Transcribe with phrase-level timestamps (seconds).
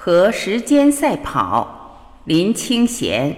[0.00, 3.36] 和时间赛跑，林清贤。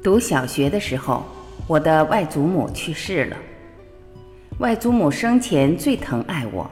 [0.00, 1.24] 读小学的时候，
[1.66, 3.36] 我的外祖母去世了。
[4.60, 6.70] 外祖母生前最疼爱我，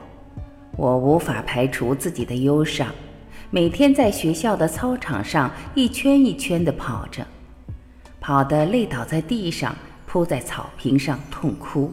[0.77, 2.87] 我无法排除自己的忧伤，
[3.49, 7.27] 每天在学校的操场上一圈一圈地跑着。
[8.27, 9.73] 好的累倒在地上，
[10.05, 11.89] 扑在草坪上痛哭。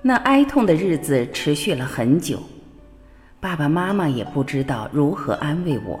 [0.00, 2.38] 那哀痛的日子持续了很久，
[3.40, 5.98] 爸爸妈妈也不知道如何安慰我。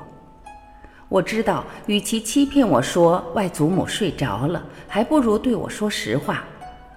[1.08, 6.44] 我知道，与其欺骗我说外祖母睡着了，还不如对我说实话：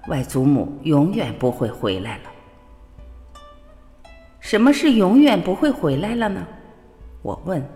[0.08, 2.24] 外祖母永远不会回来了。
[4.40, 6.46] 什么是永远不会回来了呢？
[7.24, 7.68] 我问。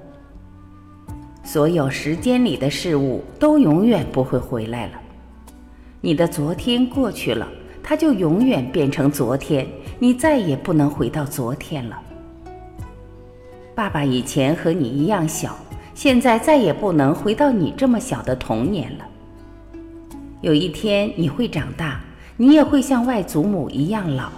[1.52, 4.92] 所有时间里的事物都永远不会回来了。
[6.00, 7.50] 你的昨天过去了，
[7.82, 12.00] 它就永远变成昨天，你再也不能回到昨天了。
[13.74, 15.58] 爸爸以前和你一样小，
[15.96, 19.06] 现在再也不能回到你这么小的童年了。
[20.42, 22.00] 有一天你会长大，
[22.38, 24.30] 你也会像外祖母一样老。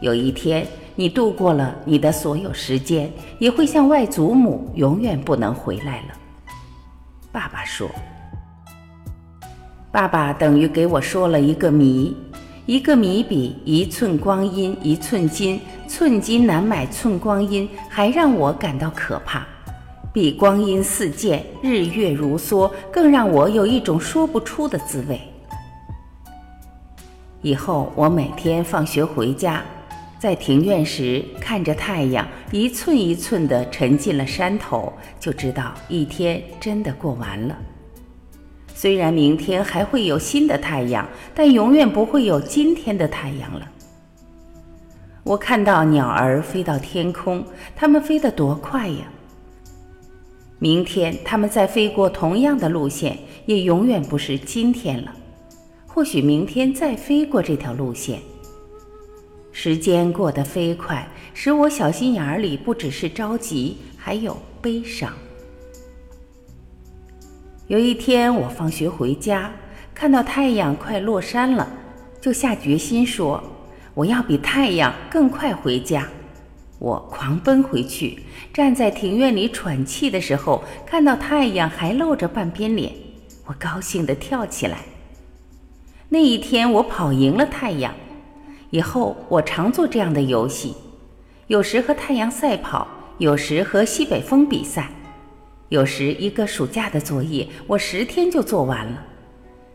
[0.00, 0.66] 有一天。
[1.00, 6.06] 你度过了你的所有时间，也会像外祖母永远不能回来了。
[7.30, 7.88] 爸爸说
[9.92, 12.16] ：“爸爸等于给我说了一个谜，
[12.66, 19.46] 一个谜比一寸光阴一寸金，寸金难买寸光阴，还让我感到可怕，
[20.12, 25.20] 比光阴似箭，日月如梭，更让我有一种说不出的滋味。
[27.40, 29.62] 以后我每天放学回家。”
[30.18, 37.56] 在庭院时，看着太阳一寸一寸地沉进了山头，就知道一天真的过完了。
[38.74, 43.68] 虽然明天还会有新的太阳，但永远不会有今天的太阳了。
[45.22, 47.44] 我看到鸟儿飞到天空，
[47.76, 49.06] 它们飞得多快呀！
[50.58, 55.14] 明天它们再飞过同样的路线，也永远不是今天了。
[55.86, 58.18] 或许明天再飞过这条路线。
[59.60, 61.04] 时间过得飞快，
[61.34, 65.12] 使我小心眼儿里不只是着急，还有悲伤。
[67.66, 69.50] 有一天，我放学回家，
[69.92, 71.68] 看到太阳快落山了，
[72.20, 73.42] 就下决心说
[73.94, 76.06] ：“我要比太阳更快回家。”
[76.78, 78.22] 我狂奔回去，
[78.54, 82.92] 站在庭院里喘气的时候，看到太阳还露着半边脸，
[83.44, 84.82] 我高兴地跳起来。
[86.10, 87.92] 那一天，我跑赢了太阳。
[88.70, 90.74] 以后我常做这样的游戏，
[91.46, 92.86] 有时和太阳赛跑，
[93.16, 94.90] 有时和西北风比赛，
[95.70, 99.02] 有时一个暑假的作业我十天就做完了。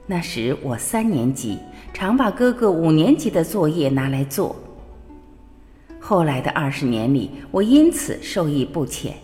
[0.06, 1.58] 那时我三年级，
[1.94, 4.56] 常把哥哥五年级的作业拿来做。
[6.00, 9.16] 后来的二十年里，我因此受益不浅。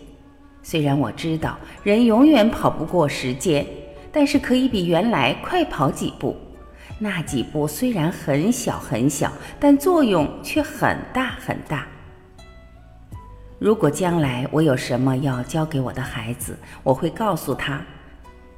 [0.62, 3.64] 虽然我知道人永远跑不过时间，
[4.10, 6.34] 但是可以比原来快跑几步。
[7.02, 11.86] 那几步虽然很小很小，但作用却很大很大。
[13.58, 17.82] 如果将来我有什么要教给我的孩子，我会告诉他：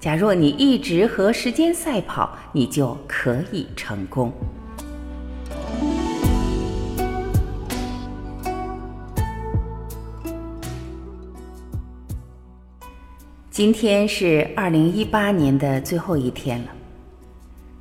[0.01, 4.33] 假若你一直和时间赛跑，你就可以成功。
[13.53, 16.82] 今天是二零一八年的最后一天了。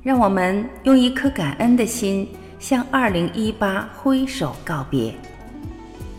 [0.02, 5.14] 让我们用一颗感恩的心向2018挥手告别，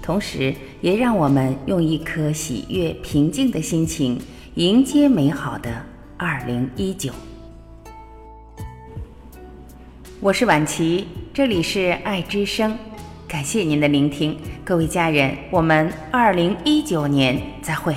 [0.01, 4.17] 同时也让我们用一颗喜悦平静的心情
[4.55, 5.69] 迎接美好的
[6.17, 7.11] 2019。
[10.21, 12.77] 我是婉琪，这里是爱之声，
[13.27, 17.93] 感谢您的聆听，各位家人，我们2019年再会。